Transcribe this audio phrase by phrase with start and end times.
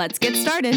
[0.00, 0.74] let's get started.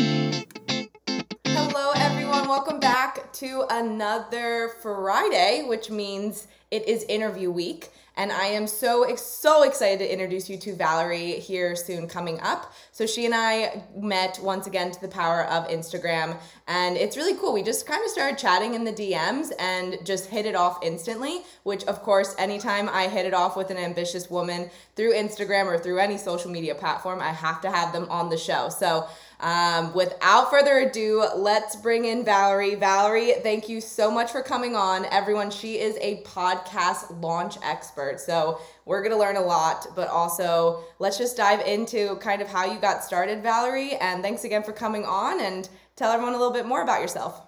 [1.46, 2.46] Hello, everyone.
[2.46, 7.90] Welcome back to another Friday, which means it is interview week.
[8.16, 12.72] And I am so, so excited to introduce you to Valery here soon coming up.
[12.92, 16.38] So she and I met once again to the power of Instagram.
[16.68, 17.54] And it's really cool.
[17.54, 21.42] We just kind of started chatting in the DMs and just hit it off instantly,
[21.64, 25.80] which, of course, anytime I hit it off with an ambitious woman through Instagram or
[25.80, 28.70] through any social media platform, I have to have them on the show.
[28.70, 29.08] So
[29.44, 32.76] um, without further ado, let's bring in Valery.
[32.76, 35.06] Valery, thank you so much for coming on.
[35.12, 38.22] Everyone, she is a podcast launch expert.
[38.22, 42.48] So we're going to learn a lot, but also let's just dive into kind of
[42.48, 43.96] how you got started, Valery.
[43.96, 47.42] And thanks again for coming on and tell everyone a little bit more about yourself.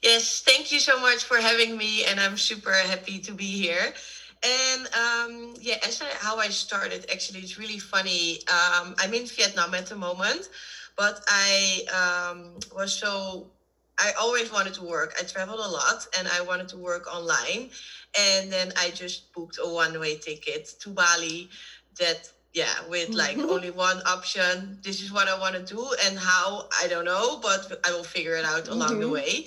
[0.00, 3.94] Yes, thank you so much for having me, and I'm super happy to be here.
[4.42, 8.40] And um, yeah, actually, how I started, actually, it's really funny.
[8.48, 10.48] Um, I'm in Vietnam at the moment,
[10.96, 13.48] but I um, was so
[13.98, 15.14] I always wanted to work.
[15.18, 17.70] I traveled a lot and I wanted to work online.
[18.18, 21.50] And then I just booked a one way ticket to Bali
[21.98, 24.78] that, yeah, with like only one option.
[24.82, 25.84] This is what I want to do.
[26.06, 29.00] And how, I don't know, but I will figure it out along mm-hmm.
[29.00, 29.44] the way.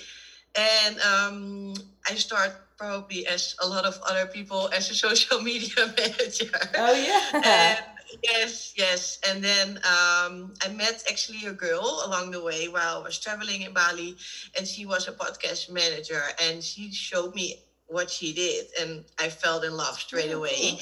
[0.56, 1.73] And um,
[2.06, 2.51] I start
[2.81, 6.59] probably as a lot of other people as a social media manager.
[6.75, 7.22] Oh yeah.
[7.46, 7.86] And
[8.24, 9.19] yes, yes.
[9.28, 13.62] And then um, I met actually a girl along the way while I was traveling
[13.62, 14.16] in Bali,
[14.58, 19.30] and she was a podcast manager, and she showed me what she did, and I
[19.30, 20.80] fell in love straight oh, away.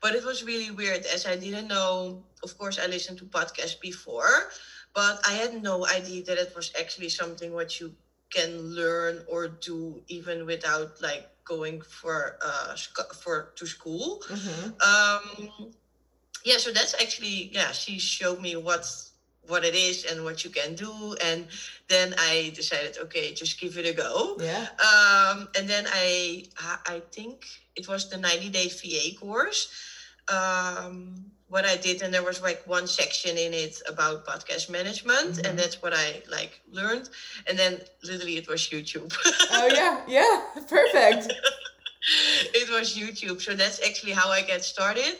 [0.00, 2.24] But it was really weird as I didn't know.
[2.42, 4.48] Of course, I listened to podcasts before,
[4.94, 7.94] but I had no idea that it was actually something what you
[8.32, 12.74] can learn or do even without like going for uh
[13.22, 14.22] for to school.
[14.28, 14.70] Mm-hmm.
[14.80, 15.70] um
[16.44, 19.12] yeah so that's actually yeah she showed me what's
[19.42, 21.48] what it is and what you can do and
[21.88, 24.36] then i decided okay just give it a go.
[24.40, 24.68] Yeah.
[24.78, 26.44] Um and then i
[26.86, 29.68] i think it was the 90 day va course.
[30.28, 35.32] Um what I did, and there was like one section in it about podcast management,
[35.32, 35.46] mm-hmm.
[35.46, 37.10] and that's what I like learned.
[37.46, 39.12] And then literally it was YouTube.
[39.52, 40.34] oh yeah, yeah,
[40.76, 41.30] perfect.
[42.54, 45.18] it was YouTube, so that's actually how I get started.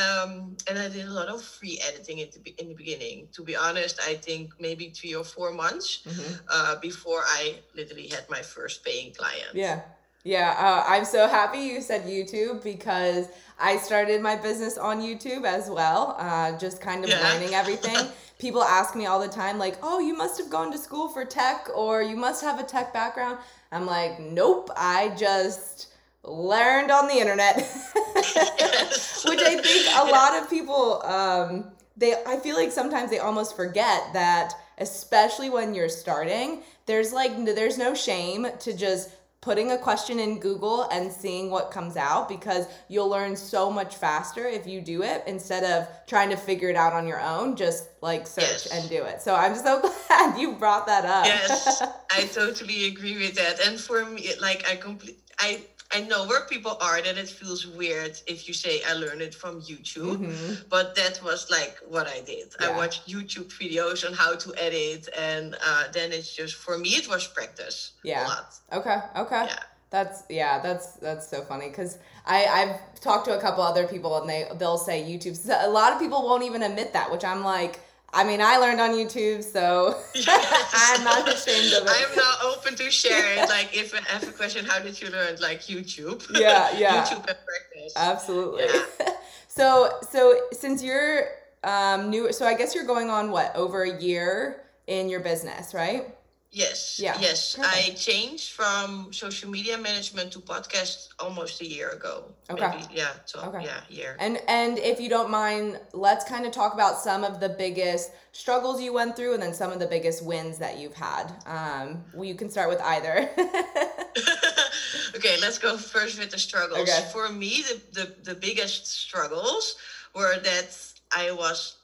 [0.00, 3.28] Um, and I did a lot of free editing in the, in the beginning.
[3.32, 6.34] To be honest, I think maybe three or four months mm-hmm.
[6.48, 9.54] uh, before I literally had my first paying client.
[9.54, 9.80] Yeah.
[10.22, 15.44] Yeah, uh, I'm so happy you said YouTube because I started my business on YouTube
[15.44, 17.20] as well, uh, just kind of yeah.
[17.22, 17.96] learning everything.
[18.38, 21.24] People ask me all the time, like, oh, you must have gone to school for
[21.24, 23.38] tech or you must have a tech background.
[23.72, 25.88] I'm like, nope, I just
[26.22, 27.56] learned on the internet.
[27.56, 33.56] Which I think a lot of people, um, they, I feel like sometimes they almost
[33.56, 39.78] forget that, especially when you're starting, there's like, there's no shame to just putting a
[39.78, 44.66] question in Google and seeing what comes out because you'll learn so much faster if
[44.66, 47.56] you do it instead of trying to figure it out on your own.
[47.56, 48.66] Just like search yes.
[48.66, 49.22] and do it.
[49.22, 51.24] So I'm so glad you brought that up.
[51.24, 53.66] Yes, I totally agree with that.
[53.66, 55.62] And for me, like I complete, I
[55.92, 59.34] I know where people are that it feels weird if you say I learned it
[59.34, 60.54] from YouTube, mm-hmm.
[60.68, 62.54] but that was like what I did.
[62.60, 62.68] Yeah.
[62.68, 66.90] I watched YouTube videos on how to edit, and uh, then it's just for me
[66.90, 67.92] it was practice.
[68.04, 68.28] Yeah.
[68.72, 68.98] Okay.
[69.16, 69.44] Okay.
[69.46, 69.58] Yeah.
[69.90, 70.60] That's yeah.
[70.60, 74.46] That's that's so funny because I I've talked to a couple other people and they
[74.58, 75.36] they'll say YouTube.
[75.64, 77.80] A lot of people won't even admit that, which I'm like
[78.12, 80.70] I mean, I learned on YouTube, so yes.
[80.74, 81.92] I'm not ashamed of it.
[81.94, 83.48] I'm not open to share it.
[83.48, 85.36] Like, if I have a question, how did you learn?
[85.40, 86.26] Like YouTube.
[86.38, 87.04] Yeah, yeah.
[87.04, 87.92] YouTube and practice.
[87.96, 88.64] Absolutely.
[88.64, 89.10] Yeah.
[89.46, 91.28] so, so since you're
[91.62, 95.72] um, new, so I guess you're going on what over a year in your business,
[95.72, 96.14] right?
[96.52, 96.98] Yes.
[97.00, 97.54] Yeah, Yes.
[97.54, 97.74] perfect.
[97.76, 102.24] I changed from social media management to podcast almost a year ago.
[102.50, 102.68] Okay.
[102.70, 103.12] Maybe, yeah.
[103.24, 103.64] So Okay.
[103.64, 104.16] yeah, year.
[104.18, 108.10] And and if you don't mind, let's kind of talk about some of the biggest
[108.32, 111.26] struggles you went through, and then some of the biggest wins that you've had.
[111.46, 113.30] Um, well, you can start with either.
[115.16, 116.80] okay, let's go first with the struggles.
[116.80, 117.08] Okay.
[117.12, 119.76] For me, the, the, the biggest struggles
[120.16, 120.76] were that
[121.16, 121.76] I was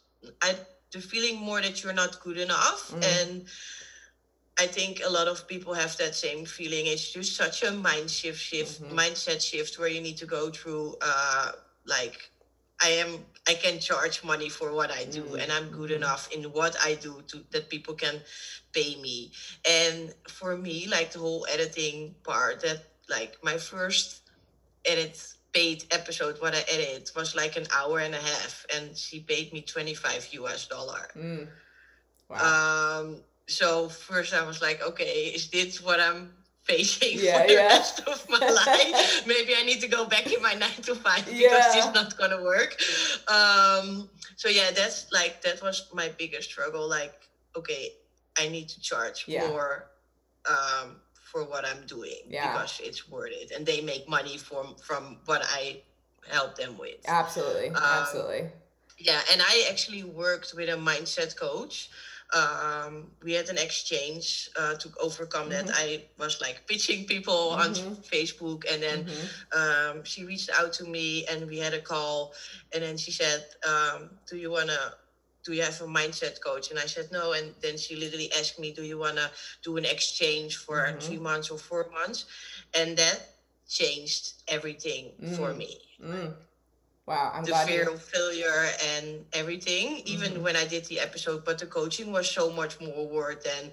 [0.42, 0.56] I
[0.90, 3.04] the feeling more that you're not good enough Mm.
[3.22, 3.46] and
[4.58, 6.87] I think a lot of people have that same feeling.
[6.87, 8.91] It's just such a mind shift shift Mhm.
[8.91, 11.50] mindset shift where you need to go through uh
[11.85, 12.31] like
[12.81, 15.97] I am I can charge money for what I do Mm, and I'm good mhm.
[16.00, 18.23] enough in what I do to that people can
[18.73, 19.31] pay me.
[19.64, 24.23] And for me, like the whole editing part, that like my first
[24.85, 25.17] edit
[25.53, 29.53] paid episode, what I edited was like an hour and a half, and she paid
[29.53, 31.08] me 25 US dollar.
[31.17, 31.49] Mm.
[32.29, 33.00] Wow.
[33.00, 36.31] Um, so first I was like, okay, is this what I'm
[36.64, 37.66] facing Yeah, for the yeah.
[37.69, 39.26] rest of my life?
[39.26, 41.58] Maybe I need to go back in my nine to five because Yeah.
[41.72, 42.76] this is not gonna work.
[43.28, 46.88] Um, so yeah, that's like that was my biggest struggle.
[46.88, 47.14] Like,
[47.56, 47.90] okay,
[48.38, 49.87] I need to charge more
[50.48, 55.19] um, for what I'm doing because it's worth it, and they make money from from
[55.26, 55.82] what I
[56.28, 56.98] help them with.
[57.06, 57.69] absolutely.
[57.70, 58.50] um, absolutely.
[58.98, 61.90] Yeah, and I actually worked with a mindset coach.
[62.32, 65.70] Um, we had an exchange uh, to overcome that.
[65.73, 68.06] I was like pitching people on Mhm.
[68.12, 69.37] Facebook, and then Mhm.
[69.52, 72.32] um, she reached out to me, and we had a call.
[72.73, 74.93] And then she said, um, "Do you wanna?
[75.44, 77.32] Do you have a mindset coach?" And I said no.
[77.32, 79.31] And then she literally asked me, "Do you wanna
[79.62, 81.02] do an exchange for Mhm.
[81.02, 82.25] three months or four months?"
[82.75, 83.22] And that
[83.69, 85.55] changed everything for Mm.
[85.55, 86.37] me Mm.
[87.06, 87.31] Wow.
[87.35, 87.93] I'm the glad fear you.
[87.93, 90.43] of failure and everything, even Mhm.
[90.43, 91.44] when I did the episode.
[91.44, 93.73] But the coaching was so much more worth than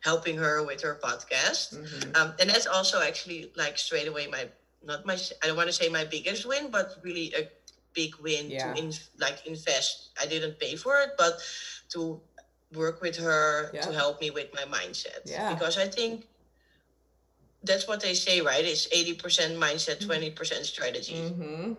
[0.00, 1.72] helping her with her podcast.
[1.72, 2.14] Mhm.
[2.16, 4.50] Um, and that's also actually like straight away my
[4.82, 7.48] not my I don't want to say my biggest win, but really a
[7.94, 8.74] big win Yeah.
[8.74, 10.10] to in, like invest.
[10.20, 11.40] I didn't pay for it, but
[11.92, 12.20] to
[12.70, 13.80] work with her Yeah.
[13.86, 15.20] to help me with my mindset.
[15.24, 15.54] Yeah.
[15.54, 16.26] Because I think
[17.62, 18.64] that's what they say, right?
[18.64, 20.06] It's eighty percent mindset, Mm-hmm.
[20.06, 21.76] twenty percent strategy Mhm.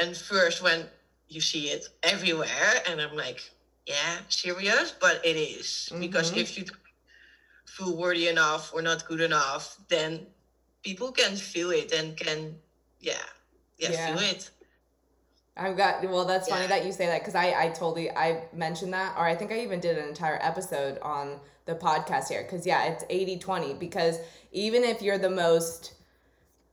[0.00, 0.88] And first when
[1.28, 3.40] you see it everywhere and i'm like
[3.86, 5.88] yeah serious but it is.
[6.00, 6.38] because Mhm.
[6.38, 6.64] if you
[7.66, 10.26] feel worthy enough or not good enough then
[10.82, 12.56] people can feel it and can
[12.98, 13.26] yeah
[13.78, 14.06] yeah, Yeah.
[14.06, 14.50] feel it
[15.56, 16.24] I've got well.
[16.24, 16.68] That's funny Yeah.
[16.68, 19.60] that you say that because I I totally I mentioned that or I think I
[19.60, 24.16] even did an entire episode on the podcast here because yeah it's 80-20 because
[24.52, 25.92] even if you're the most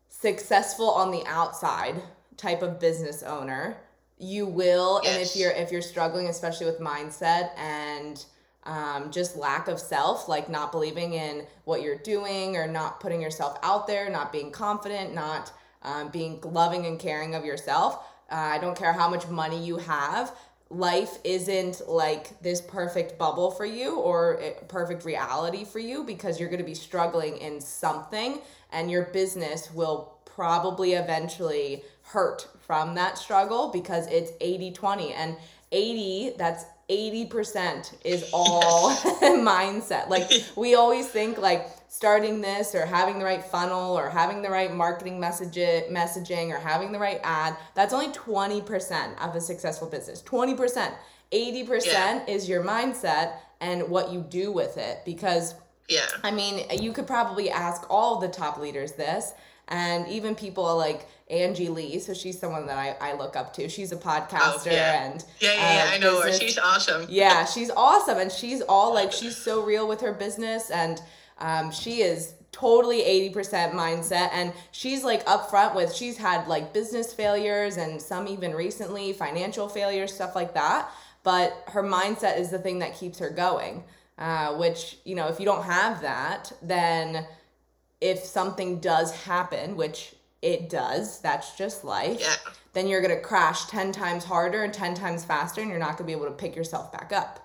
[0.10, 2.02] successful on the outside
[2.38, 3.78] type of business owner
[4.20, 8.26] you will and if you're if you're struggling especially with mindset and
[8.64, 13.22] um, just lack of self like not believing in what you're doing or not putting
[13.22, 15.52] yourself out there not being confident not
[15.84, 19.78] um, being loving and caring of yourself uh, i don't care how much money you
[19.78, 20.36] have
[20.70, 26.50] life isn't like this perfect bubble for you or perfect reality for you because you're
[26.50, 28.40] going to be struggling in something
[28.74, 35.36] and your business will probably eventually hurt from that struggle because it's 80 20 and
[35.72, 38.92] 80 that's 80% is all
[39.22, 40.08] mindset.
[40.10, 44.50] Like we always think like starting this or having the right funnel or having the
[44.50, 45.56] right marketing message
[45.90, 50.22] messaging or having the right ad that's only 20% of a successful business.
[50.22, 50.94] 20%
[51.34, 52.26] 80% Yeah.
[52.28, 55.56] is your mindset and what you do with it because
[55.90, 56.06] yeah.
[56.24, 59.32] I mean, you could probably ask all the top leaders this,
[59.68, 62.00] and even people like Angie Lee.
[62.00, 63.68] So she's someone that I, I look up to.
[63.70, 65.04] She's a podcaster Oh, yeah.
[65.12, 68.62] and yeah yeah, yeah uh, i know her she's awesome yeah, she's awesome, and she's
[68.62, 71.02] all like she's so real with her business, and
[71.40, 77.14] um, she is totally 80% mindset and she's like upfront with she's had like business
[77.14, 80.90] failures and some even recently financial failures stuff like that
[81.24, 83.84] but her mindset is the thing that keeps her going
[84.18, 87.28] uh, which you know if you don't have that then
[88.02, 92.36] if something does happen which it does that's just life yeah
[92.74, 96.06] then you're gonna crash 10 times harder and 10 times faster and you're not gonna
[96.06, 97.40] be able to pick yourself back up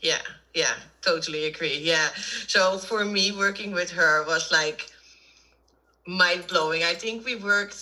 [0.00, 0.22] Yeah,
[0.54, 1.78] yeah, totally agree.
[1.82, 2.08] Yeah.
[2.46, 4.86] So for me, working with her was like
[6.06, 6.84] mind blowing.
[6.84, 7.80] I think we worked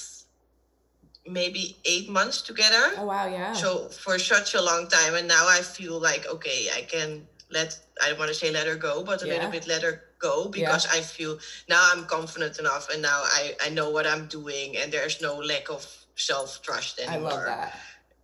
[1.26, 2.92] maybe eight months together.
[2.96, 5.14] oh wow yeah So for such a long time.
[5.14, 8.66] And now I feel like, okay, I can let, I don't want to say let
[8.66, 9.34] her go, but a Yeah.
[9.34, 13.54] little bit let her go because I feel now I'm confident enough and now I,
[13.64, 17.30] I know what I'm doing and there's no lack of self trust anymore.
[17.30, 17.74] i love that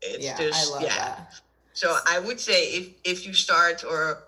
[0.02, 0.96] It's yeah just, i love yeah.
[0.96, 1.32] that
[1.74, 4.24] So I would say if if you start or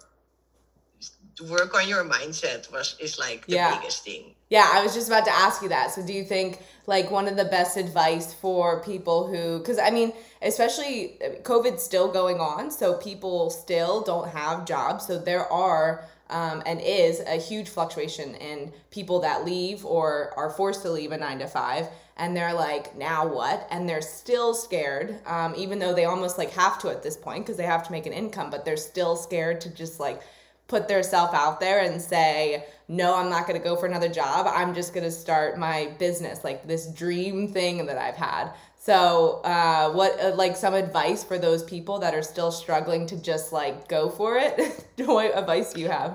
[1.36, 3.78] to work on your mindset was is like the Yeah.
[3.78, 4.34] biggest thing.
[4.50, 5.92] Yeah, I was just about to ask you that.
[5.92, 9.90] So, do you think like one of the best advice for people who, because I
[9.90, 15.06] mean, especially uh, COVID's still going on, so people still don't have jobs.
[15.06, 20.50] So, there are um, and is a huge fluctuation in people that leave or are
[20.50, 21.88] forced to leave a nine to five.
[22.16, 23.66] And they're like, now what?
[23.70, 27.44] And they're still scared, um, even though they almost like have to at this point
[27.46, 30.20] because they have to make an income, but they're still scared to just like
[30.70, 34.08] put their self out there and say no i'm not going to go for another
[34.08, 34.46] job.
[34.48, 38.52] I'm just going to start my business like this dream thing that i've had.
[38.82, 43.16] So uh, what uh, like some advice for those people that are still struggling to
[43.16, 44.86] just like go for it?
[45.04, 46.12] What advice do you have?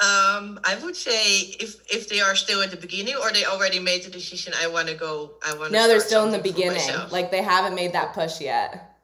[0.00, 3.80] Um, I would say if if they are still at the beginning or they already
[3.80, 5.32] made the decision, I want to go.
[5.46, 5.72] I want.
[5.72, 6.88] no they're still in the beginning.
[7.10, 8.96] like they haven't made that push yet.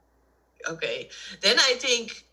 [0.69, 1.09] Okay,
[1.41, 2.25] then I think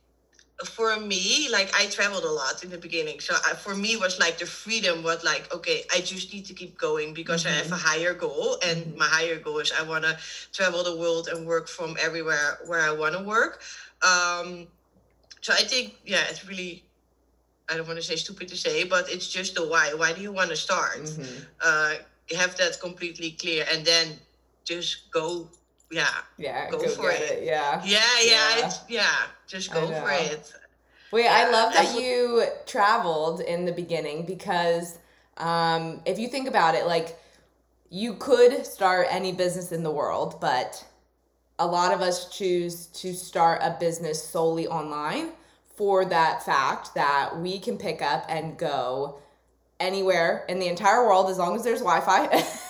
[0.66, 4.18] for me, like I traveled a lot in the beginning, so I, for me was
[4.18, 5.04] like the freedom.
[5.04, 8.58] was like okay, I just need to keep going because I have a higher goal,
[8.64, 10.18] and my higher goal is I want to
[10.54, 13.62] travel the world and work from everywhere where I want to work.
[14.02, 14.70] Um,
[15.42, 16.84] so I think yeah, it's really.
[17.70, 19.94] I don't want to say stupid to say, but it's just the why.
[19.94, 21.02] Why do you want to start?
[21.02, 21.46] Mhm.
[21.62, 21.96] uh,
[22.32, 24.20] have that completely clear and then
[24.66, 25.50] just go
[25.92, 27.22] yeah yeah Go go, for it.
[27.22, 27.44] it.
[27.44, 28.72] yeah yeah yeah Yeah.
[28.90, 29.16] yeah
[29.48, 30.54] just go for it
[31.12, 35.00] Wait, I love that you traveled in the beginning because
[35.38, 37.18] um, if you think about it, like
[37.90, 40.86] you could start any business in the world, but
[41.60, 45.30] a lot of us choose to start a business solely online
[45.78, 49.18] for that fact that we can pick up and go
[49.80, 52.26] anywhere in the entire world as long as there's Wi-Fi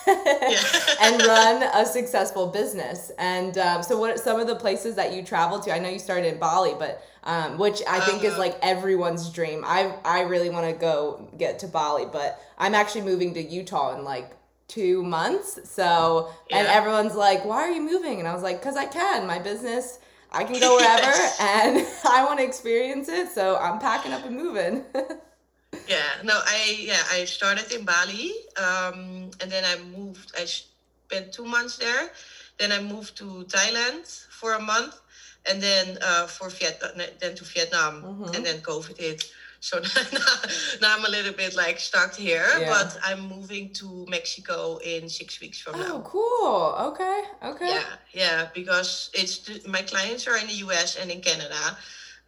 [1.01, 3.11] and run a successful business.
[3.17, 5.73] And um, so, what some of the places that you traveled to?
[5.73, 8.39] I know you started in Bali, but um, which I think is Uh-huh.
[8.41, 9.63] like everyone's dream.
[9.65, 13.97] I I really want to go get to Bali, but I'm actually moving to Utah
[13.97, 14.31] in like
[14.67, 15.59] two months.
[15.69, 19.25] So and everyone's like, "Why are you moving?" And I was like, "Cause I can.
[19.27, 19.99] My business."
[20.29, 21.37] I can go wherever Yes.
[21.39, 24.83] and I want to experience it, so I'm packing up and moving.
[25.85, 31.31] Yeah no i yeah i started in bali um, and then i moved i spent
[31.31, 32.07] two months there
[32.59, 34.95] then i moved to thailand for a month
[35.45, 38.35] and then uh, for vietnam then to vietnam Mhm.
[38.35, 39.25] and then covid hit
[39.59, 39.79] so
[40.11, 40.35] now,
[40.81, 42.67] now i'm a little bit like stuck here Yeah.
[42.67, 46.75] but i'm moving to mexico in six weeks from now oh, cool.
[46.89, 47.21] Okay.
[47.43, 47.67] Okay.
[47.67, 51.75] Yeah, yeah, because it's my clients are in the US and in Canada.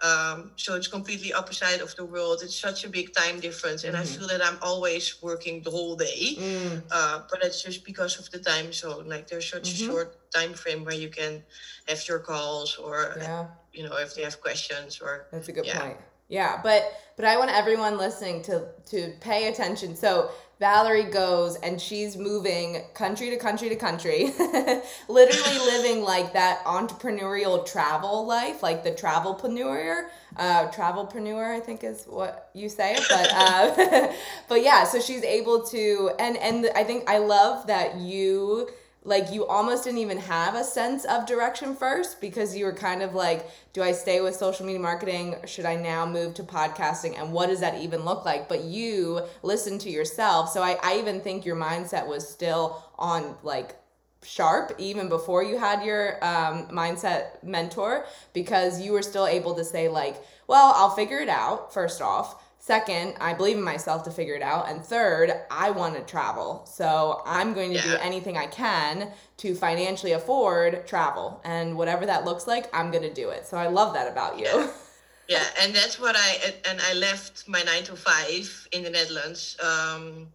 [0.02, 2.42] Um, so it's completely opposite of the world.
[2.42, 4.18] It's such a big time difference, and I Mhm.
[4.18, 6.36] feel that I'm always working the whole day.
[6.38, 9.08] Mm, Uh, but it's just because of the time zone.
[9.10, 9.74] Like there's such Mhm.
[9.74, 11.44] a short time frame where you can
[11.88, 13.48] have your calls, or yeah.
[13.72, 15.80] you know, if they have questions, or That's a good Yeah.
[15.80, 15.98] point.
[16.30, 16.82] Yeah, but
[17.18, 18.56] but I want everyone listening to
[18.92, 19.96] to pay attention.
[19.96, 24.34] So Valery goes and she's moving country to country to country,
[25.08, 32.04] literally living like that entrepreneurial travel life, like the travelpreneur, uh, travelpreneur, I think is
[32.06, 32.98] what you say.
[33.10, 34.12] But uh,
[34.50, 38.68] but yeah, so she's able to, and and I think I love that you
[39.04, 43.02] like you almost didn't even have a sense of direction first because you were kind
[43.02, 45.36] of like do i stay with social media marketing?
[45.46, 47.18] Should i now move to podcasting?
[47.18, 48.50] And what does that even look like?
[48.50, 50.50] But you listened to yourself.
[50.52, 53.76] So i, I even think your mindset was still on like
[54.24, 59.64] sharp even before you had your um, mindset mentor because you were still able to
[59.64, 64.12] say like well i'll figure it out first off Second, I believe in myself to
[64.12, 64.70] figure it out.
[64.70, 66.66] And third, I want to travel.
[66.66, 71.42] So I'm going to do anything I can to financially afford travel.
[71.46, 73.48] And whatever that looks like, I'm going to do it.
[73.48, 74.46] So I love that about you.
[74.46, 74.72] Yeah.
[75.30, 79.56] yeah and that's what i and i left my nine to five in the netherlands
[79.64, 80.28] um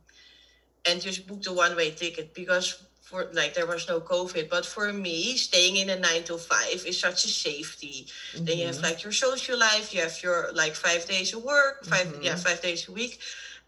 [0.86, 2.82] and just booked a one-way ticket because
[3.14, 6.80] for like there was no covid but for me staying in a nine to five
[6.90, 8.06] is such a safety
[8.36, 8.84] then you have mm-hmm.
[8.88, 12.40] like your social life you have your like five days of work 5 yeah mm-hmm.
[12.46, 13.20] five days a week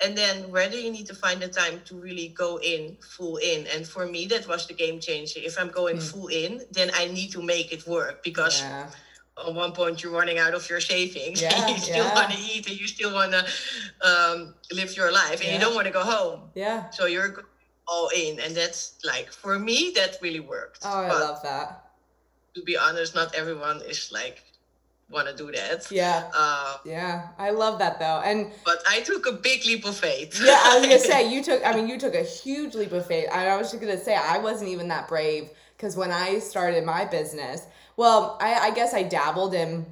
[0.03, 3.37] and then where do you need to find the time to really go in full
[3.37, 6.11] in and for me that was the game changer if i'm going mm.
[6.11, 8.91] full in then i need to make it work because Yeah.
[9.47, 12.19] at one point you're running out of your savings Yeah, and you still yeah.
[12.19, 13.43] want to eat and you still want to
[14.11, 14.39] um,
[14.79, 15.55] live your life and Yeah.
[15.55, 16.79] you don't want to go home Yeah.
[16.97, 17.31] so you're
[17.89, 21.85] all in and that's like for me that really worked Oh, I but love that.
[22.55, 24.43] to be honest not everyone is like
[25.09, 26.29] want to do that Yeah.
[26.35, 27.29] uh, Yeah.
[27.39, 28.21] I love that though.
[28.25, 31.43] And but i took a big leap of faith yeah, I was gonna say you
[31.45, 31.65] took.
[31.65, 33.29] I mean, you took a huge leap of faith.
[33.33, 37.05] I was just gonna say I wasn't even that brave because when I started my
[37.05, 37.63] business,
[37.97, 39.87] well, I, I guess I dabbled in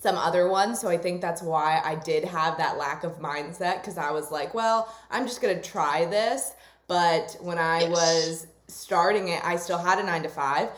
[0.00, 0.80] some other ones.
[0.80, 4.30] So I think that's why I did have that lack of mindset because I was
[4.30, 6.52] like, well, I'm just going to try this.
[6.88, 7.90] But when I Yes.
[7.90, 10.70] was starting it, I still had a nine to five.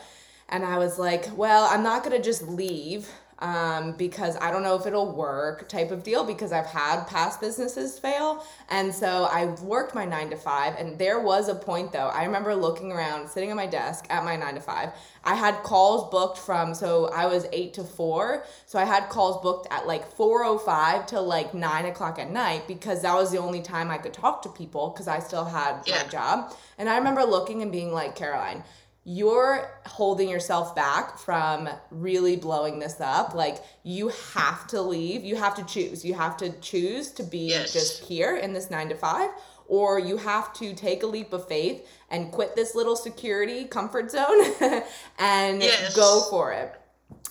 [0.49, 3.09] And I was like, well, I'm not going to just leave
[3.41, 7.41] um, because I don't know if it'll work type of deal because I've had past
[7.41, 8.45] businesses fail.
[8.69, 10.75] And so I worked my nine to five.
[10.77, 14.23] And there was a point though, I remember looking around, sitting at my desk at
[14.23, 14.91] my nine to five.
[15.23, 18.43] I had calls booked from, so I was eight to four.
[18.65, 23.01] So I had calls booked at like 4.05 to like nine o'clock at night because
[23.01, 26.01] that was the only time I could talk to people because I still had Yeah.
[26.03, 26.53] my job.
[26.77, 28.63] And I remember looking and being like, Caroline,
[29.03, 33.33] you're holding yourself back from really blowing this up.
[33.33, 35.23] Like you have to leave.
[35.23, 36.05] You have to choose.
[36.05, 37.73] You have to choose to be Yes.
[37.73, 39.29] just here in this 9 to 5
[39.67, 44.11] or you have to take a leap of faith and quit this little security comfort
[44.11, 44.43] zone
[45.17, 45.95] and Yes.
[45.95, 46.73] go for it.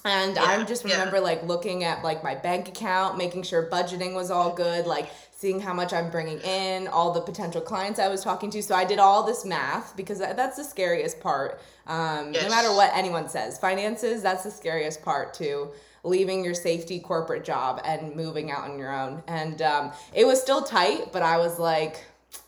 [0.04, 0.94] And I Yeah, just yeah.
[0.98, 5.08] remember like looking at like my bank account, making sure budgeting was all good, like
[5.40, 8.62] seeing how much I'm bringing in, all the potential clients I was talking to.
[8.62, 11.60] So I did all this math because that's the scariest part.
[11.86, 15.70] Um, No matter what anyone says, finances, that's the scariest part too.
[16.04, 19.22] Leaving your safety corporate job and moving out on your own.
[19.28, 22.04] And um, it was still tight, but I was like,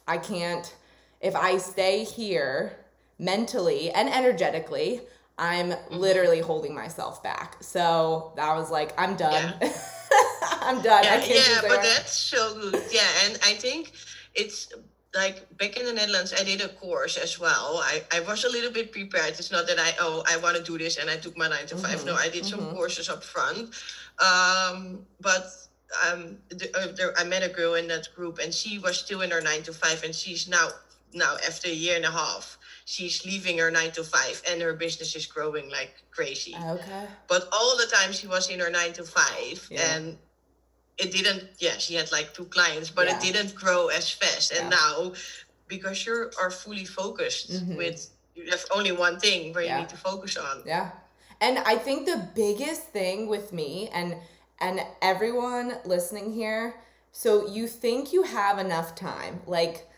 [0.06, 0.74] I can't,
[1.22, 2.76] if I stay here
[3.18, 5.00] mentally and energetically,
[5.38, 5.96] I'm Mm-hmm.
[5.96, 7.56] literally holding myself back.
[7.60, 9.54] So I was like, I'm done.
[10.62, 11.04] I'm done.
[11.04, 13.92] I yeah, can't yeah but that's so good yeah and i think
[14.34, 14.72] it's
[15.14, 17.80] like back in the netherlands i did a course as well.
[17.84, 19.30] I, I was a little bit prepared.
[19.38, 21.66] It's not that i oh i want to do this and i took my nine
[21.66, 23.70] to 5 no i did some courses up front.
[24.18, 25.44] Um, but
[26.06, 29.20] um, the, uh, there, i met a girl in that group and she was still
[29.20, 30.68] in her nine to five and she's now
[31.12, 32.56] now after a year and a half
[32.86, 36.54] she's leaving her nine to five and her business is growing like crazy.
[36.56, 37.04] Okay.
[37.28, 39.96] but all the time she was in her nine to five Yeah.
[39.96, 40.16] and
[40.98, 43.16] it didn't yeah she had like two clients but Yeah.
[43.16, 44.78] it didn't grow as fast and Yeah.
[44.80, 45.12] now
[45.68, 47.76] because you are fully focused Mhm.
[47.76, 49.74] with you have only one thing where Yeah.
[49.76, 50.90] you need to focus on Yeah.
[51.40, 54.16] And I think the biggest thing with me and
[54.60, 56.74] and everyone listening here,
[57.10, 59.88] so you think you have enough time, like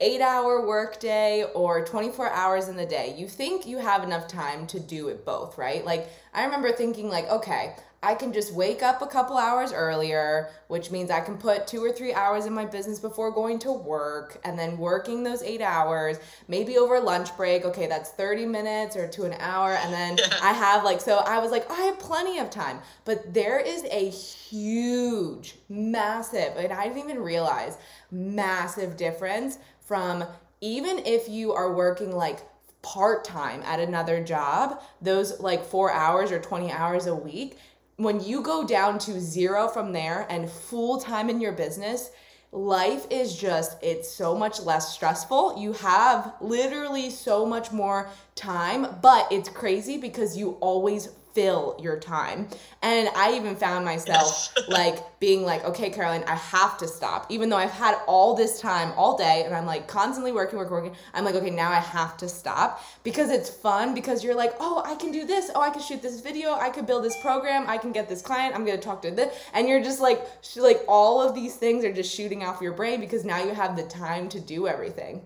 [0.00, 3.14] 8-hour workday or 24 hours in the day.
[3.16, 5.84] You think you have enough time to do it both, right?
[5.84, 10.50] Like I remember thinking like, okay, I can just wake up a couple hours earlier,
[10.66, 13.72] which means I can put 2 or 3 hours in my business before going to
[13.72, 18.96] work and then working those 8 hours, maybe over lunch break, okay, that's 30 minutes
[18.96, 19.74] or to an hour.
[19.74, 22.80] And then I have like so I was like, oh, I have plenty of time.
[23.04, 27.78] But there is a huge, massive, and I didn't even realize,
[28.10, 30.24] massive difference from
[30.60, 32.40] even if you are working like
[32.82, 37.56] part time at another job, those like four hours or 20 hours a week,
[37.96, 42.10] when you go down to zero from there and full time in your business,
[42.52, 45.58] life is just, it's so much less stressful.
[45.58, 51.98] You have literally so much more time, but it's crazy because you always fill your
[51.98, 52.48] time.
[52.82, 57.26] And I even found myself like being like, okay, Caroline, I have to stop.
[57.30, 60.72] Even though I've had all this time all day and I'm like constantly working, working,
[60.72, 60.96] working.
[61.14, 64.82] I'm like, okay, now I have to stop because it's fun because you're like, oh,
[64.84, 65.50] I can do this.
[65.54, 66.54] Oh, I can shoot this video.
[66.54, 67.64] I could build this program.
[67.68, 68.54] I can get this client.
[68.54, 69.34] I'm going to talk to this.
[69.54, 72.72] And you're just like, sh- like all of these things are just shooting off your
[72.72, 75.22] brain because now you have the time to do everything.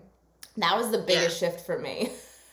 [0.57, 2.09] That was the biggest shift for me.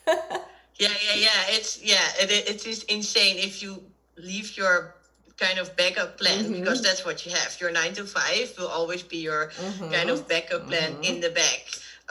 [0.78, 3.82] yeah yeah yeah it's yeah it, it is insane if you
[4.16, 4.94] leave your
[5.38, 6.52] kind of backup plan Mm-hmm.
[6.52, 9.50] because that's what you have your nine to five will always be your
[9.90, 11.62] kind of backup plan in the back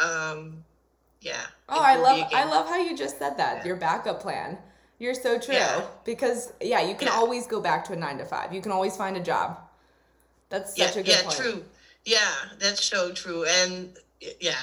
[0.04, 0.64] um
[1.22, 3.66] yeah Oh, I love I love how you just said that.
[3.66, 4.58] Your backup plan.
[5.00, 5.56] You're so true.
[5.56, 5.82] Yeah.
[6.06, 7.14] Because yeah, you can Yeah.
[7.14, 8.54] always go back to a 9 to 5.
[8.54, 9.58] You can always find a job.
[10.50, 11.36] That's yeah, such a good yeah, point.
[11.38, 11.64] true.
[12.06, 13.46] Yeah, that's so true.
[13.46, 13.98] And
[14.40, 14.56] yeah,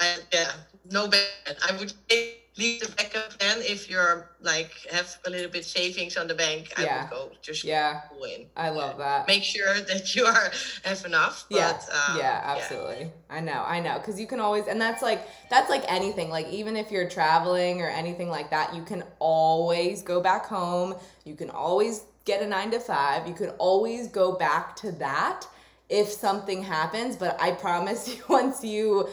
[0.00, 0.50] I, yeah,
[0.90, 1.56] no bad.
[1.68, 6.16] I would say leave the backup plan if you're like have a little bit savings
[6.16, 6.72] on the bank.
[6.76, 7.02] I Yeah.
[7.02, 8.00] would go just Yeah.
[8.10, 8.46] go in.
[8.56, 9.26] I love that.
[9.26, 10.50] Make sure that you are
[10.84, 11.46] have enough.
[11.50, 13.10] But, yeah, um, yeah, absolutely.
[13.30, 16.28] I know, I know, because you can always, and that's like that's like anything.
[16.30, 20.94] Like even if you're traveling or anything like that, you can always go back home.
[21.24, 23.26] You can always get a nine to five.
[23.26, 25.46] You can always go back to that
[25.88, 27.16] if something happens.
[27.16, 29.08] But I promise you, once you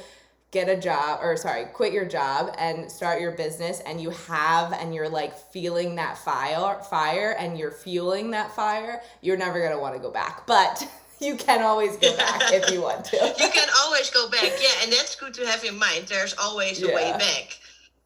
[0.51, 4.73] get a job or sorry quit your job and start your business and you have
[4.73, 9.71] and you're like feeling that fire fire and you're fueling that fire you're never going
[9.71, 13.17] to want to go back but you can always go back if you want to
[13.39, 14.51] You can always go back.
[14.61, 16.05] Yeah, and that's good to have in mind.
[16.07, 17.59] There's always a way back.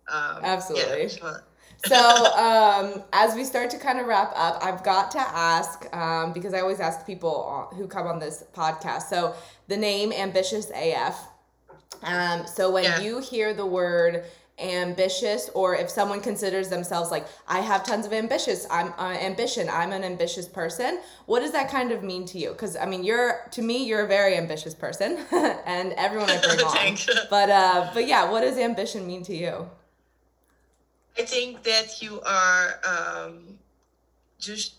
[0.08, 1.04] Um, Absolutely.
[1.04, 1.38] Yeah, so-
[1.86, 1.98] so
[2.38, 6.54] um, as we start to kind of wrap up, I've got to ask um, because
[6.54, 9.04] I always ask people who come on this podcast.
[9.04, 9.36] So
[9.68, 11.28] the name Ambitious AF.
[12.02, 13.00] Um, so when Yeah.
[13.02, 14.26] you hear the word
[14.60, 19.68] ambitious or if someone considers themselves like i have tons of ambitious i'm uh, ambition
[19.68, 22.52] i'm an ambitious person what does that kind of mean to you?
[22.52, 25.18] Because i mean you're to me you're a very ambitious person
[25.66, 26.98] and everyone i bring on.
[27.32, 29.68] But uh but yeah what does ambition mean to you?
[31.18, 33.58] I think that you are um,
[34.40, 34.76] just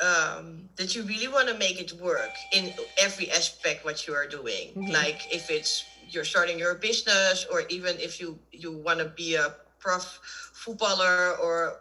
[0.00, 4.26] um, that you really want to make it work in every aspect what you are
[4.26, 4.74] doing.
[4.76, 4.92] Mhm.
[4.92, 9.34] Like if it's you're starting your business, or even if you you want to be
[9.34, 10.18] a prof
[10.52, 11.74] footballer, or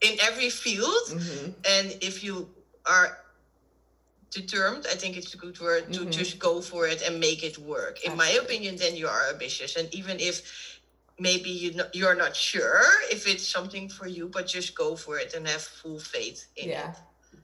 [0.00, 1.04] in every field.
[1.08, 1.48] mm-hmm.
[1.64, 2.48] And if you
[2.86, 3.10] are
[4.30, 6.10] determined, I think it's a good word to Mhm.
[6.10, 8.00] just go for it and make it work.
[8.00, 9.76] In my opinion, then you are ambitious.
[9.76, 10.42] And even if
[11.28, 15.14] maybe you no, you're not sure if it's something for you, but just go for
[15.22, 16.96] it and have full faith in yeah it.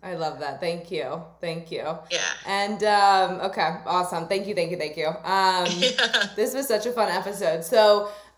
[0.02, 1.08] i love that thank you
[1.40, 2.32] thank you Yeah.
[2.62, 6.28] and um okay awesome thank you thank you thank you um Yeah.
[6.36, 7.60] this was such a fun episode.
[7.64, 7.82] So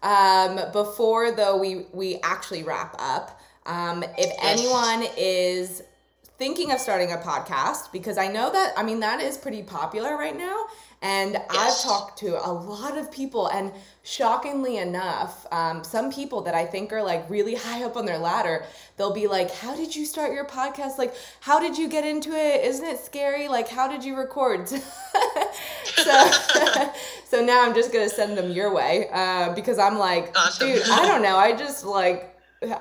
[0.03, 3.27] um, before though we we actually wrap up,
[3.67, 5.83] um, if anyone is
[6.41, 10.17] thinking of starting a podcast, because I know that I mean that is pretty popular
[10.17, 10.65] right now,
[11.03, 13.71] and I've talked to a lot of people, and
[14.05, 18.17] shockingly enough, um, some people that I think are like really high up on their
[18.17, 18.65] ladder,
[18.97, 20.97] they'll be like, "How did you start your podcast?
[20.97, 22.65] Like, how did you get into it?
[22.65, 23.47] Isn't it scary?
[23.47, 24.67] Like, how did you record?"
[25.85, 26.31] so,
[27.29, 30.69] so now I'm just gonna send them your way uh, because I'm like, Awesome.
[30.69, 31.37] dude, I don't know.
[31.37, 32.30] I just like,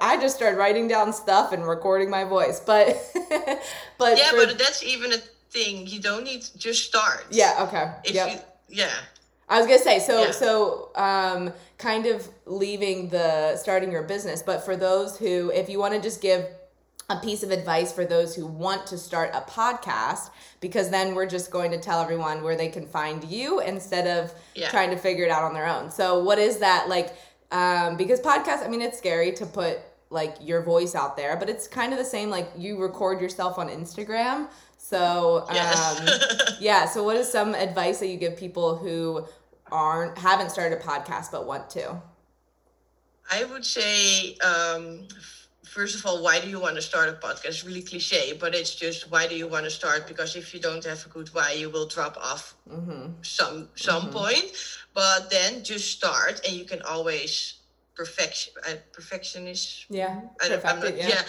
[0.02, 2.88] I just started writing down stuff and recording my voice, but,
[3.98, 5.18] but yeah, for- but that's even a
[5.50, 5.88] thing.
[5.88, 7.26] You don't need to just start.
[7.32, 8.32] yeah, okay, If yep.
[8.70, 8.92] you, yeah.
[9.48, 10.32] I was gonna say so Yeah.
[10.32, 15.80] so um kind of leaving the starting your business, but for those who if you
[15.80, 16.46] want to just give
[17.10, 21.26] a piece of advice for those who want to start a podcast because then we're
[21.26, 24.70] just going to tell everyone where they can find you instead of Yeah.
[24.70, 25.90] trying to figure it out on their own.
[25.90, 27.16] So what is that like
[27.52, 29.80] um because podcast I mean it's scary to put
[30.12, 33.58] like your voice out there, but it's kind of the same like you record yourself
[33.60, 34.48] on Instagram.
[34.78, 36.58] So um Yes.
[36.60, 39.26] yeah so what is some advice that you give people who
[39.72, 42.02] aren't haven't started a podcast but want to
[43.32, 45.08] I would say, um,
[45.70, 47.46] first of all, why do you want to start a podcast?
[47.46, 50.08] It's really cliche, but it's just why do you want to start?
[50.08, 53.12] Because if you don't have a good why, you will drop off mm-hmm.
[53.22, 54.48] some some point.
[54.94, 57.60] But then just start, and you can always
[57.96, 58.54] perfection.
[58.68, 59.86] Uh, perfectionist.
[59.90, 61.24] yeah I perfect not, it, yeah.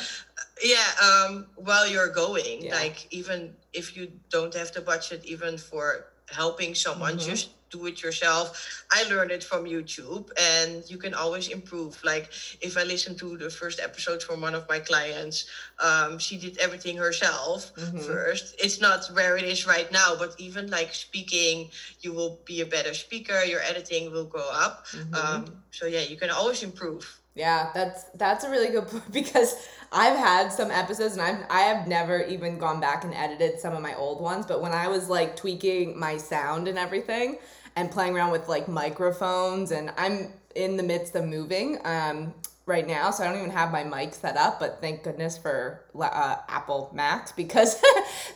[0.62, 2.74] yeah, Um, while you're going, Yeah.
[2.76, 7.26] like even if you don't have the budget, even for helping someone, Mhm.
[7.30, 8.84] just do it yourself.
[8.90, 12.02] I learned it from YouTube, and you can always improve.
[12.04, 12.30] Like
[12.60, 15.46] if I listen to the first episode from one of my clients,
[15.78, 18.04] um, she did everything herself Mhm.
[18.06, 18.54] first.
[18.58, 22.66] It's not where it is right now, but even like speaking, you will be a
[22.66, 23.42] better speaker.
[23.44, 24.86] Your editing will go up.
[24.92, 25.14] Mhm.
[25.14, 27.20] Um, so yeah, you can always improve.
[27.34, 29.54] Yeah, that's that's a really good point because
[29.92, 33.74] I've had some episodes and I've I have never even gone back and edited some
[33.74, 37.38] of my old ones, but when I was like tweaking my sound and everything
[37.80, 42.34] and playing around with like microphones and I'm in the midst of moving um
[42.66, 45.82] right now, so I don't even have my mic set up, but thank goodness for
[46.00, 47.82] uh, Apple Macs because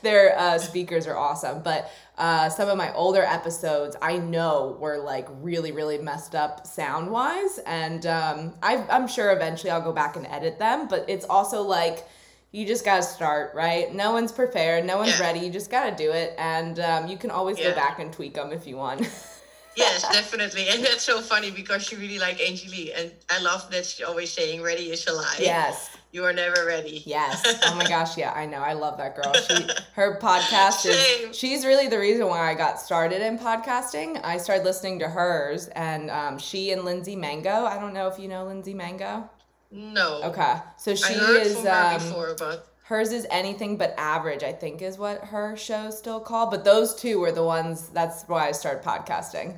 [0.03, 1.63] their uh, speakers are awesome.
[1.63, 6.67] But uh, some of my older episodes I know were like really, really messed up
[6.67, 7.61] sound wise.
[7.65, 10.89] And um, I, I'm sure eventually I'll go back and edit them.
[10.89, 12.05] But it's also like,
[12.51, 13.95] you just got to start, right?
[13.95, 15.27] No one's prepared, no one's Yeah.
[15.27, 15.41] ready.
[15.47, 16.35] You just got to do it.
[16.39, 19.09] And um, you can always go back and tweak them if you want.
[19.77, 20.69] Yes, definitely.
[20.69, 22.93] And that's so funny because she really like Angie Lee.
[22.93, 25.37] And I love that she's always saying ready is a lie.
[25.41, 25.97] yes.
[26.13, 27.03] You are never ready.
[27.07, 27.43] Yes.
[27.65, 28.59] Oh my gosh, yeah, I know.
[28.59, 29.33] I love that girl.
[29.35, 31.31] She her podcast Same.
[31.31, 34.21] is she's really the reason why I got started in podcasting.
[34.23, 37.65] I started listening to hers and um, she and Lindsey Mango.
[37.65, 39.29] I don't know if you know Lindsey Mango.
[39.73, 40.23] No.
[40.23, 40.55] Okay.
[40.77, 45.25] So she is um, before, but hers is anything but average, I think is what
[45.25, 46.51] her show's still called.
[46.51, 49.57] But those two were the ones that's why I started podcasting.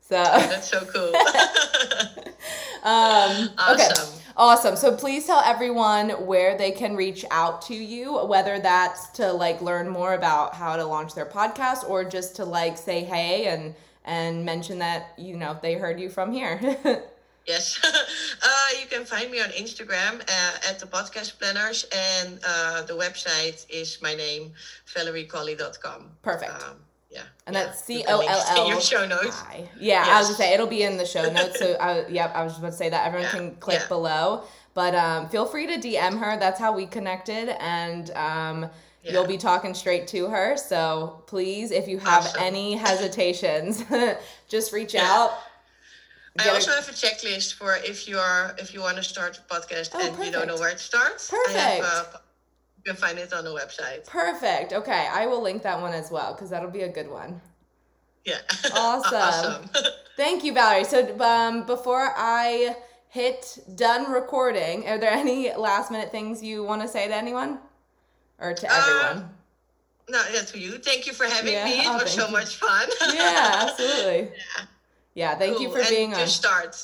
[0.00, 1.12] So that's so cool.
[2.84, 3.88] Um, Okay.
[3.88, 4.20] Awesome.
[4.36, 4.76] Awesome.
[4.76, 9.60] So please tell everyone where they can reach out to you, whether that's to like
[9.62, 13.74] learn more about how to launch their podcast or just to like say hey and
[14.04, 16.76] and mention that you know they heard you from here.
[17.46, 17.78] yes.
[17.84, 22.94] uh, you can find me on Instagram uh, at the podcast planners, and uh, the
[22.94, 24.52] website is my name,
[24.94, 26.10] valerycolli.com.
[26.22, 26.50] Perfect.
[26.62, 26.76] Um,
[27.10, 27.22] yeah.
[27.46, 27.64] And yeah.
[27.64, 29.40] that's C O L in your show notes.
[29.42, 29.68] I.
[29.78, 31.58] Yeah, I was gonna say it'll be in the show notes.
[31.58, 33.88] So I, yep, I was just about to say that everyone Yeah, can click yeah.
[33.88, 34.42] below.
[34.74, 36.36] But um, feel free to DM her.
[36.38, 38.68] That's how we connected, and um,
[39.02, 40.56] you'll be talking straight to her.
[40.58, 42.42] So please, if you have Awesome.
[42.42, 43.82] any hesitations,
[44.48, 45.06] just reach Yeah.
[45.06, 45.38] out.
[46.38, 49.54] I also have a checklist for if you are if you want to start a
[49.54, 50.60] podcast Oh, and you don't know perfect.
[50.60, 51.30] where to start.
[51.48, 52.14] I have, Perfect.
[52.14, 52.18] uh,
[52.76, 54.06] you can find it on the website.
[54.06, 54.72] Perfect.
[54.72, 57.40] Okay, I will link that one as well because that'll be a good one.
[58.24, 58.38] Yeah.
[58.74, 59.14] Awesome.
[59.14, 59.70] awesome.
[60.16, 60.84] Thank you, Valery.
[60.84, 62.74] So um, before I
[63.08, 67.58] hit done recording, are there any last minute things you want to say to anyone
[68.38, 69.30] or to Uh, everyone?
[70.08, 70.78] no, yeah, to you.
[70.78, 71.80] Thank you for having Yeah, me.
[71.80, 72.32] It oh, was so you.
[72.32, 72.88] much fun.
[73.14, 74.30] yeah, absolutely.
[74.36, 74.64] Yeah,
[75.34, 76.20] thank you for and being on.
[76.20, 76.76] just start.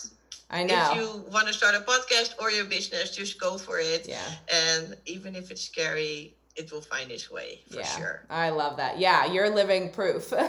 [0.50, 0.90] I know.
[0.92, 4.06] If you want to start a podcast or your business, just go for it.
[4.08, 4.20] yeah.
[4.52, 8.26] And even if it's scary, it will find its way for yeah, sure.
[8.28, 8.98] I love that.
[8.98, 10.32] Yeah, you're living proof.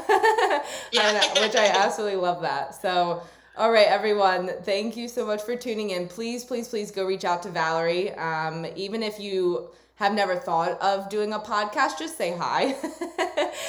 [0.91, 1.09] Yeah.
[1.09, 2.75] And, uh, which I absolutely love that.
[2.79, 3.23] So,
[3.57, 6.07] all right, everyone, thank you so much for tuning in.
[6.07, 8.11] Please, please, please go reach out to Valery.
[8.11, 12.75] Um, even if you have never thought of doing a podcast, just say hi.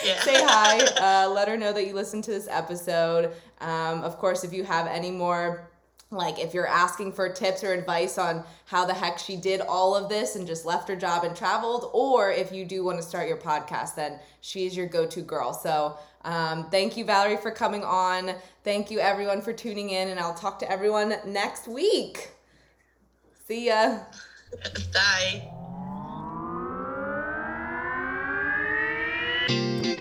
[0.05, 0.21] Yeah.
[0.21, 0.81] say hi.
[1.25, 3.33] Uh, let her know that you listened to this episode.
[3.65, 5.71] Um, of course, if you have any more
[6.11, 9.97] like if you're asking for tips or advice on how the heck she did all
[9.97, 13.03] of this and just left her job and traveled or if you do want to
[13.03, 15.53] start your podcast then she's your go-to girl.
[15.53, 18.35] So um, thank you valery for coming on.
[18.63, 22.31] Thank you everyone for tuning in and i'll talk to everyone next week.
[23.49, 24.01] See ya.
[24.93, 25.54] Bye.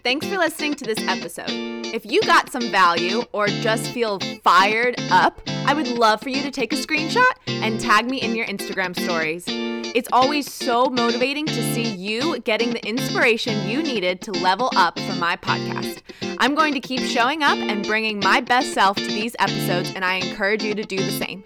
[0.03, 1.45] Thanks for listening to this episode.
[1.47, 6.41] If you got some value or just feel fired up, I would love for you
[6.41, 9.45] to take a screenshot and tag me in your Instagram stories.
[9.47, 14.99] It's always so motivating to see you getting the inspiration you needed to level up
[14.99, 16.01] for my podcast.
[16.37, 20.03] I'm going to keep showing up and bringing my best self to these episodes, and
[20.03, 21.45] I encourage you to do the same.